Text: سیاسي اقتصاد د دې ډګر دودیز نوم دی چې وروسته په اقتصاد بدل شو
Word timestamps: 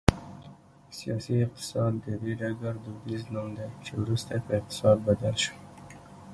سیاسي 0.97 1.33
اقتصاد 1.45 1.93
د 2.03 2.07
دې 2.21 2.31
ډګر 2.39 2.75
دودیز 2.85 3.21
نوم 3.33 3.49
دی 3.57 3.69
چې 3.85 3.91
وروسته 4.01 4.33
په 4.45 4.51
اقتصاد 4.59 4.97
بدل 5.07 5.35
شو 5.43 5.55